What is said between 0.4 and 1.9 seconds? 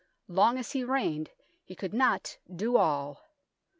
as he reigned, he